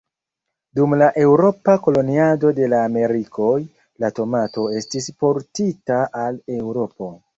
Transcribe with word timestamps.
Dum 0.77 0.95
la 1.01 1.09
eŭropa 1.23 1.75
koloniado 1.87 2.51
de 2.61 2.69
la 2.73 2.79
Amerikoj, 2.87 3.53
la 4.05 4.11
tomato 4.21 4.65
estis 4.81 5.11
portita 5.25 6.01
al 6.23 6.45
Eŭropo. 6.57 7.13